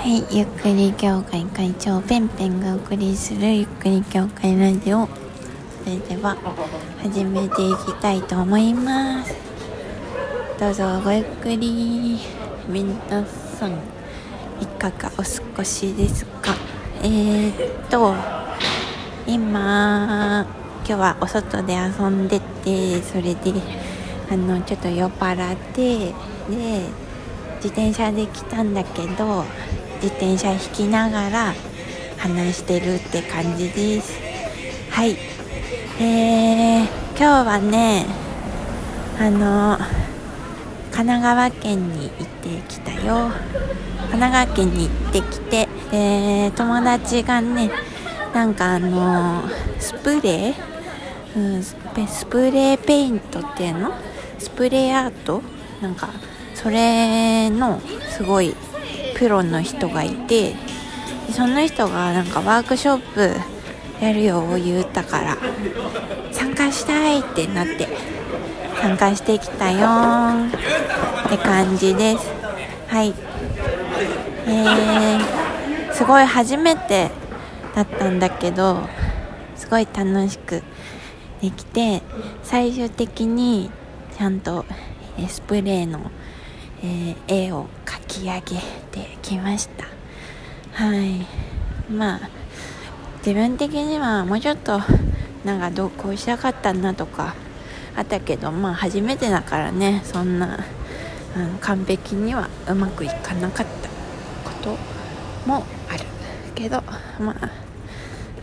[0.00, 5.06] はい、ゆっくり協会会長ペンペンがお送りするゆっくり協会ラジオ。
[5.06, 6.38] それでは
[7.02, 9.34] 始めていきたいと思います。
[10.58, 12.18] どうぞごゆっくり。
[12.66, 12.94] 皆
[13.58, 13.72] さん
[14.62, 16.54] いかがお過ごしですか？
[17.02, 18.14] えー、っと
[19.26, 20.46] 今
[20.78, 23.52] 今日はお外で遊んでてそれで
[24.30, 26.14] あのちょっと酔っ払ってで
[27.56, 29.44] 自転車で来たんだけど
[30.02, 31.54] 自転車引きながら
[32.18, 34.18] 話してるって感じです。
[34.90, 35.16] はい。
[36.00, 38.06] えー、今日はね
[39.18, 39.76] あの
[40.90, 43.30] 神奈川県に行ってきたよ。
[44.10, 47.70] 神奈川県に行ってきてで友達がね
[48.32, 49.42] なんかあの
[49.78, 50.54] スプレー、
[51.36, 51.76] うん、ス
[52.26, 53.92] プレーペイントっていうの？
[54.38, 55.42] スプレーアート？
[55.82, 56.08] なんか
[56.54, 58.54] それのすごい
[59.20, 60.54] プロの人がいて
[61.30, 63.36] その人がなんかワークショップ
[64.02, 65.36] やるよを言ったから
[66.32, 67.86] 参加したいってなって
[68.80, 69.78] 参加してきたよ
[71.26, 72.26] って感じです。
[72.88, 73.12] はい。
[74.46, 77.10] えー、すごい初めて
[77.74, 78.88] だったんだけど
[79.54, 80.62] すごい楽しく
[81.42, 82.00] できて
[82.42, 83.70] 最終的に
[84.16, 84.64] ちゃんと
[85.28, 86.10] スプレーの、
[86.82, 88.40] えー、絵を描き上げ
[88.90, 89.86] てきました。
[90.72, 91.26] はい。
[91.90, 92.20] まあ
[93.18, 94.80] 自分的にはもうちょっと
[95.44, 97.34] なんか同行したかったなとか
[97.96, 100.58] あったけどまあ初めてだからねそんな、
[101.36, 103.88] うん、完璧にはうまくいかなかった
[104.48, 104.76] こと
[105.48, 106.04] もある
[106.54, 106.82] けど
[107.18, 107.50] まあ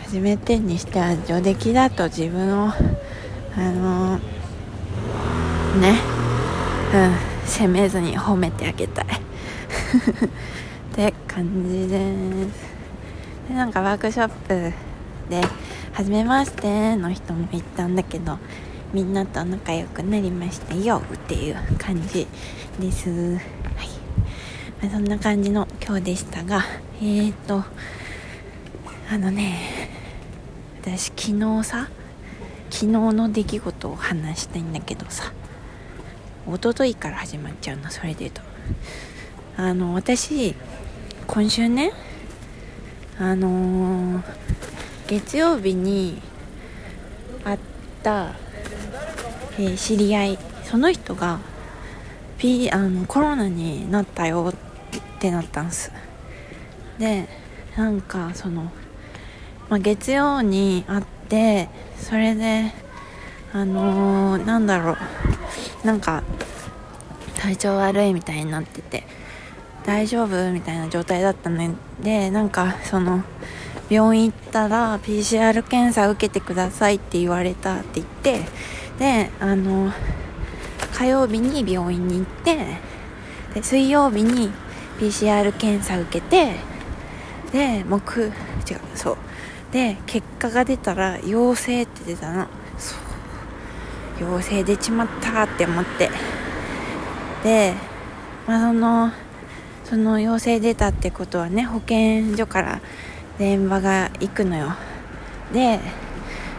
[0.04, 5.96] 初めてにしては上出来だと自分をあのー、ね
[6.94, 7.37] うん。
[7.48, 9.06] 責めずに褒めてあげたい。
[9.08, 9.10] っ
[10.96, 12.78] て感じです。
[13.50, 14.74] でなんかワークショップ
[15.30, 15.42] で
[15.94, 18.38] 「はじめまして」の人もいたんだけど
[18.94, 22.28] みんなと仲良くなりましたよっていう感じ
[22.80, 23.10] です。
[23.10, 23.40] はい、
[24.82, 26.66] まあ、そんな感じの今日でしたが
[27.02, 27.64] えーと
[29.10, 29.88] あのね
[30.82, 31.88] 私昨日さ
[32.70, 35.32] 昨日の出来事を話したいんだけどさ
[36.56, 38.42] 一昨日から始まっちゃうのそれで言うと。
[39.58, 40.56] あの私
[41.26, 41.92] 今週ね
[43.20, 44.24] あのー、
[45.08, 46.22] 月曜日に
[47.44, 47.60] 会っ
[48.04, 48.36] た、
[49.58, 51.40] えー、知り合いその人が、
[52.38, 55.92] P、あのコロナになったよってなったんです。
[57.00, 57.28] で
[57.76, 58.72] なんかその、
[59.70, 62.72] まあ、月曜に会ってそれで
[63.54, 64.98] あのー、なんだろう。
[65.84, 66.24] なんか
[67.38, 69.04] 体調悪いみたいになってて
[69.86, 73.24] 大丈夫みたいな状態だったのでなんかその
[73.90, 78.42] 病院行ったら PCR 検査受けてくださいって言われたって言って
[79.00, 79.92] であの
[80.94, 82.58] 火曜日に病院に行って
[83.54, 84.52] で水曜日に
[85.00, 86.56] PCR 検査受けて
[87.52, 88.32] で木違う
[88.96, 89.18] そう。
[89.72, 92.48] で結果が出たら陽性って出たの。
[94.20, 96.10] 陽性出ちまったって思って。
[97.44, 97.74] で
[98.48, 99.12] まあその
[99.84, 102.82] その陽性出たってことはね保健所から
[103.38, 104.74] 電話が行くのよ。
[105.54, 105.80] で、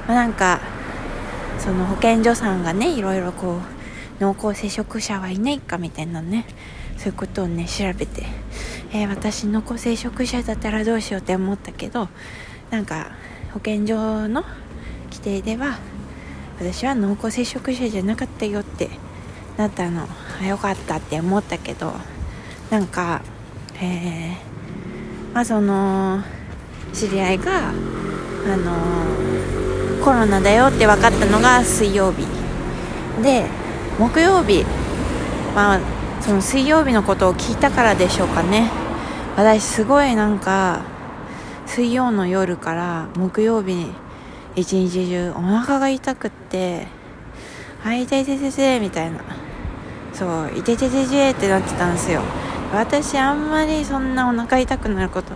[0.06, 0.60] まあ、なんか
[1.58, 3.60] その保健所さんがねいろいろこ
[4.20, 6.46] う濃厚接触者はいないかみたいなね
[6.96, 8.24] そういうことをね調べて、
[8.92, 12.08] えー、私濃厚接触者だったらどうしようって思ったけど
[12.70, 13.12] なんか
[13.52, 14.42] 保健所の
[15.10, 15.78] 規定では
[16.58, 18.90] 私は濃厚接触者じゃなかったよって
[19.56, 20.06] なったの。
[20.40, 21.92] あよかったって思ったけど。
[22.70, 23.22] なんか
[23.80, 26.22] えー、まあその
[26.92, 27.72] 知り合いがあ
[28.56, 32.26] のコロナだよって分かったのが水曜日。
[33.22, 33.46] で
[33.98, 34.64] 木曜日
[35.54, 35.80] まあ
[36.20, 38.70] その水曜日のことを聞いたからでしょうかね。
[39.36, 40.82] 私すごいなんか
[41.66, 43.92] 水曜の夜から木曜日に
[44.56, 46.86] 一日中お腹が痛くって
[47.84, 49.18] 「あいてててて」みたいな。
[50.12, 52.22] そう「いてててて」ってなってたんですよ。
[52.72, 55.32] 私あんまりそんなお腹痛くなること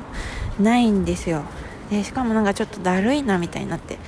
[0.61, 1.43] ないんですよ。
[1.91, 3.99] でしかもなんかちょっとだるいなみたいになって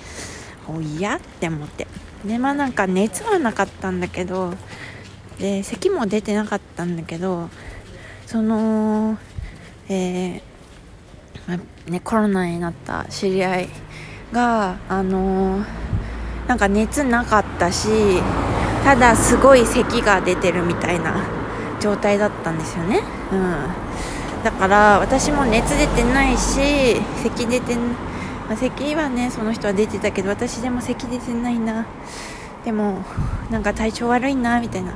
[0.66, 1.86] おやって思って。
[2.24, 4.54] でまあなんか熱はなかったんだけど
[5.38, 7.50] で咳も出てなかったんだけど
[8.26, 9.18] その
[9.88, 10.42] えー、
[11.46, 13.68] まあ、ね、コロナになった知り合い
[14.34, 15.64] があのー、
[16.48, 17.88] なんか熱なかったし
[18.84, 21.24] ただすごい咳が出てるみたいな
[21.80, 23.00] 状態だったんですよね。
[23.32, 31.86] うん、だから私も熱出てないし咳出て、まあ、咳はねその人は出てたけど私でも咳出てないな。
[32.64, 33.04] でも
[33.50, 34.92] なんか体調悪いなみたいな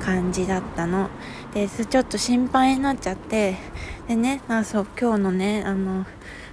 [0.00, 1.08] 感じだったの。
[1.54, 3.56] でちょっと心配になっちゃって。
[4.08, 6.04] でね、まあ、そう今日のねあの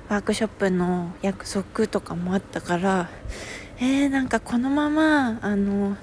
[0.09, 3.09] ワークショップの約束とかもあったから
[3.79, 5.95] えー、なんかこのままあの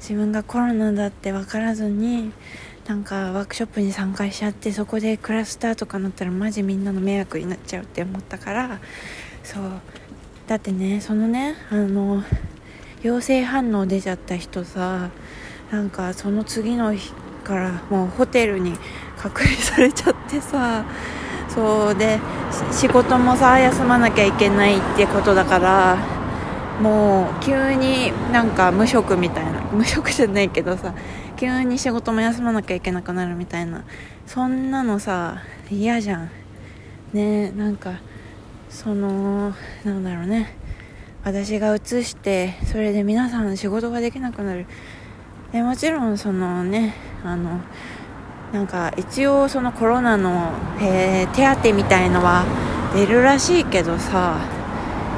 [0.00, 2.32] 自分がコロナだって分からずに
[2.86, 8.80] なんかワークショップに参加しちゃってそこでクラスターとかなったらマジみんなの迷惑になっちゃうって思ったから
[9.42, 9.62] そう。
[10.46, 12.22] だってねそのねあの
[13.02, 15.10] 陽性反応出ちゃった人さ
[15.70, 17.12] なんかその次の日
[17.44, 18.74] からもうホテルに
[19.16, 20.84] 隔離されちゃってさ
[21.54, 22.18] そうで
[22.72, 25.96] 仕事もさ休まなきゃいけないってことだから
[26.80, 30.94] もう急になんか無職みたいな無職じゃないけどさ
[31.36, 33.84] 急に仕事も休まなきゃいけなくなるみたいな
[34.26, 36.30] そんなのさ嫌じゃん。
[37.12, 38.00] ねなんか
[38.68, 39.54] その
[39.84, 40.56] なんだろうね。
[41.22, 44.66] 私が移してそれで皆さん仕事ができなくなる。
[45.52, 47.60] でもちろんそのねあの
[48.52, 52.44] なんか一応そのコロナの、えー、手当みたいのは
[52.94, 54.36] 出るらしいけどさ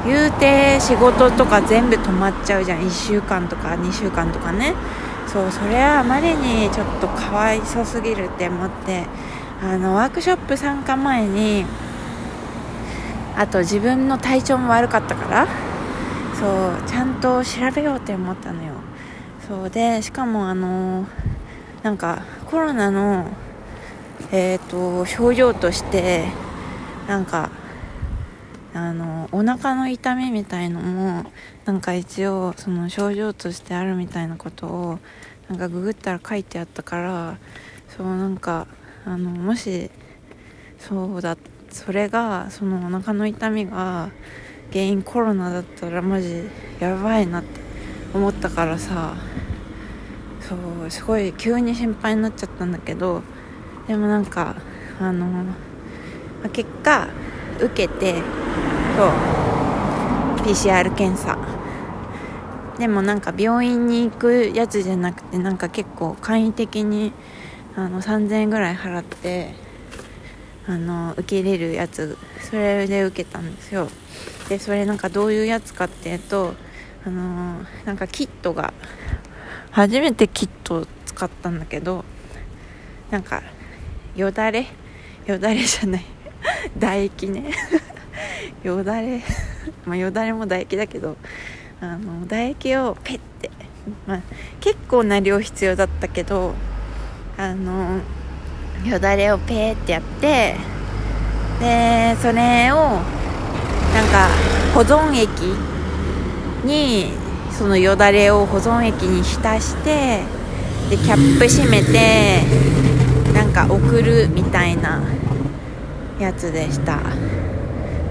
[0.05, 2.79] 言うて仕事とか全部止まっちゃうじゃん。
[2.79, 4.73] 1週間とか2週間とかね。
[5.27, 9.05] そうそれはあまりにちょっとかわいそすぎるって思って
[9.61, 11.65] あのワークショップ参加前に
[13.35, 15.47] あと自分の体調も悪かったから
[16.39, 18.73] そうちゃんと調べようって思ったのよ。
[19.47, 21.05] そうでしかもあの
[21.83, 23.29] なんかコロナの
[24.31, 26.25] えっ、ー、と症状として
[27.05, 27.51] なんか
[28.73, 31.29] あのお腹の痛みみたいのも
[31.65, 34.99] なんか一応その症状としてあるみたいなことを
[35.49, 37.37] なんかググったら書いてあったから
[37.89, 38.67] そうなんか
[39.03, 39.91] あのもし
[40.79, 41.37] そうだ
[41.69, 44.09] それがそのお腹の痛みが
[44.71, 46.43] 原因コロナだったらマジ
[46.79, 47.59] やばいなって
[48.13, 49.15] 思ったからさ。
[50.47, 53.21] そうすごい急に心配になっちゃったんだけど
[53.87, 54.55] でもなんか
[54.99, 55.45] あの、
[56.51, 57.07] 結果
[57.59, 58.15] 受けて
[58.95, 59.11] そう
[60.47, 61.37] PCR 検査。
[62.79, 67.11] でもなんか病院に行くやつじゃなくてなんか結構簡易的に
[67.75, 69.55] あの3000円ぐらい払って
[70.67, 73.89] あの受けれるやつそれで受けたんですよ。
[74.47, 76.53] でそれなんかどういうやつかっていうと
[77.05, 78.73] あのなんかキットが
[79.71, 82.03] 初めてキットを使ったんだけど
[83.11, 83.41] なんか
[84.15, 84.67] よだれ
[85.27, 86.05] よだれじゃない。
[86.79, 87.51] 唾液ね。
[88.63, 89.21] よだれ。
[89.85, 91.17] まあよだれも唾液だけど
[91.81, 93.51] あの唾液をペッて、
[94.07, 94.21] まあ、
[94.61, 96.53] 結構な量必要だったけど
[97.37, 97.99] あの
[98.85, 100.55] よだれをペーってやって
[101.59, 103.03] でそれをなん
[104.11, 104.29] か
[104.73, 105.27] 保存液
[106.65, 107.11] に
[107.57, 110.21] そのよだれを保存液に浸して
[110.89, 112.41] でキャップ閉めて
[113.33, 115.01] なんか送るみたいな
[116.19, 116.99] やつでした。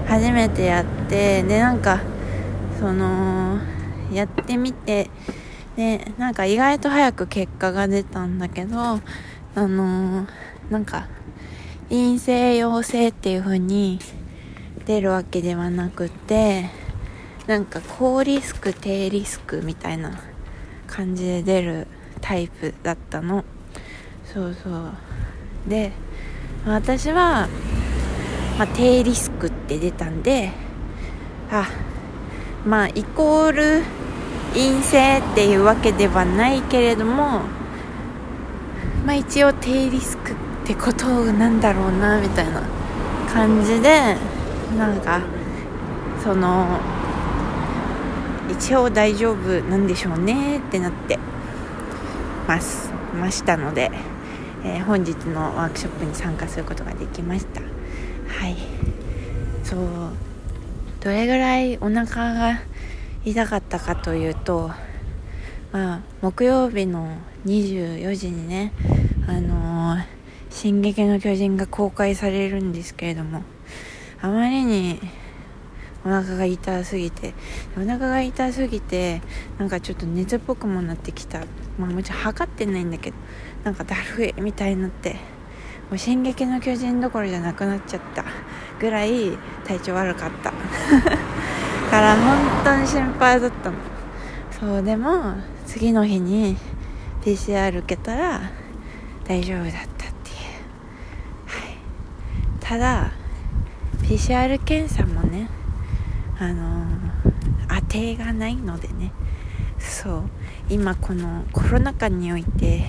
[0.07, 2.01] 初めてやってでなんか
[2.79, 3.59] その
[4.13, 5.09] やってみて
[5.75, 9.01] でなんか意外と早く結果が出たんだけどあ
[9.55, 10.25] の
[10.69, 11.07] なんか
[11.89, 13.99] 陰性陽性っていう風に
[14.85, 16.69] 出るわけではなくて
[17.47, 20.19] なんか高リスク低リスクみたいな
[20.85, 21.87] 感じで出る
[22.21, 23.43] タイプだったの。
[24.25, 24.91] そうそう。
[25.67, 25.91] で
[26.65, 27.47] 私は、
[28.57, 30.51] まあ、低リスクって出たんで
[31.51, 31.69] あ
[32.65, 33.83] まあイコール
[34.53, 37.41] 陰性っていうわけではないけれども
[39.05, 40.35] まあ一応低リスクっ
[40.65, 42.61] てことなんだろうなみたいな
[43.31, 44.15] 感じで
[44.77, 45.21] なんか
[46.23, 46.79] その
[48.51, 51.17] 一応大丈夫なんでしょうねってなって
[52.47, 52.91] ます。
[53.19, 53.91] ましたので、
[54.63, 57.61] えー、本日のワークショップに参加することができました。
[57.61, 58.55] はい。
[59.67, 59.79] そう
[61.01, 62.61] どれぐらいお腹が
[63.25, 64.71] 痛かったかというと
[65.73, 68.71] まあ木曜日の24時にね
[69.27, 70.05] あのー
[70.49, 73.43] 「進撃の巨人」が公開されるんですけれども
[74.21, 75.01] あまりに
[76.05, 77.33] お腹が痛すぎて。
[77.77, 79.21] お腹が痛すぎて
[79.57, 81.41] なんかちょっと熱っぽくもなってきた。
[81.77, 83.17] まあもちろん測ってないんだけど
[83.63, 85.11] なんかだるいみたいになって
[85.89, 88.25] もう進撃の巨人どころじゃなくなっちゃった
[88.79, 90.51] ぐらい体調悪かった。
[91.89, 93.77] から本当に心配だったの。
[94.59, 95.35] そうでも
[95.65, 96.57] 次の日に
[97.23, 98.41] PCR 受けたら
[99.25, 99.87] 大丈夫だったっ
[100.23, 100.47] ていう、
[101.45, 101.77] はい。
[102.59, 103.11] ただ
[104.03, 105.49] PCR 検査もね
[106.39, 106.85] あの
[107.67, 109.11] 当てがないのでね。
[109.79, 110.23] そう。
[110.69, 112.85] 今このコロナ禍において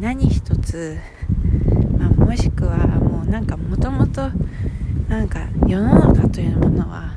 [0.00, 0.98] 何一つ、
[1.98, 4.30] まあ、もしくはもうなんかもともと
[5.08, 7.14] なんか世の中というものは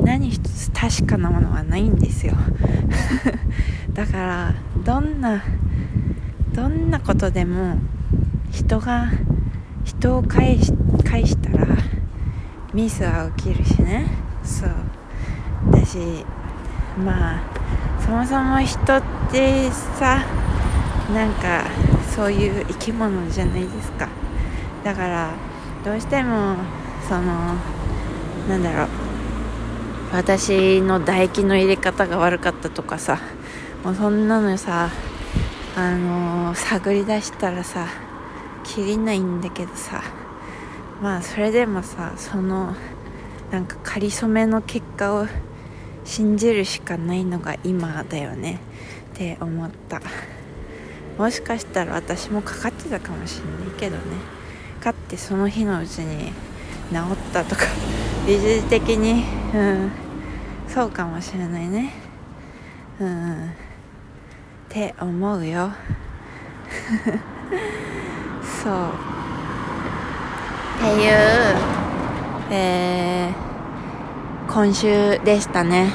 [0.00, 2.34] 何一つ確かなものはないんですよ。
[3.92, 5.42] だからどんな
[6.54, 7.76] どんなことでも
[8.50, 9.10] 人が
[9.84, 10.72] 人を返し
[11.04, 11.66] 返したら
[12.74, 14.31] ミスは起きるしね。
[14.44, 14.70] そう。
[15.70, 16.24] だし
[16.98, 17.42] まあ
[18.00, 20.24] そもそも人ってさ
[21.14, 21.64] なんか
[22.14, 24.08] そういう生き物じゃないですか。
[24.84, 25.30] だから
[25.84, 26.56] どうしても
[27.08, 27.54] その
[28.48, 28.88] なんだろう。
[30.12, 33.18] 私の唾液の入れ方が悪かったとかさ
[33.82, 34.90] もうそんなのさ
[35.74, 37.86] あのー、探り出したらさ
[38.62, 40.02] 切りないんだけどさ
[41.00, 42.74] まあそれでもさその
[43.52, 45.26] なんか仮初めの結果を
[46.06, 48.58] 信じるしかないのが今だよね。
[49.12, 50.00] って思った。
[51.18, 54.02] もしかしたら私もかかってたかもしんないけどね。
[54.80, 56.32] かってその日のうちに
[56.90, 57.66] 治ったとか。
[58.26, 59.22] 理事的に。
[59.54, 59.90] うん。
[60.66, 61.92] そうかもしれないね。
[62.98, 63.44] うん。
[63.44, 63.48] っ
[64.70, 65.70] て思うよ。
[68.64, 68.88] そう。
[70.78, 71.81] っていう。
[72.54, 75.90] えー、今週でしたね。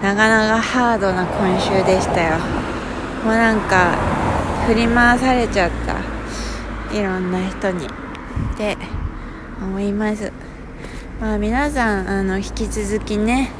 [0.00, 2.38] なかなかハードな今週でしたよ。
[3.24, 3.96] もうなんか
[4.68, 6.96] 振り回されちゃった。
[6.96, 7.86] いろんな人に。
[7.86, 8.76] って
[9.60, 10.32] 思います。
[11.20, 13.50] まあ皆さんあの引き続きね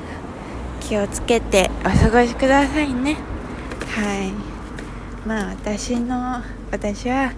[0.79, 3.17] 気をつけてお過ごしくださいね。
[3.97, 4.33] はい。
[5.27, 7.33] まあ私の私は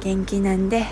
[0.00, 0.86] 元気なんで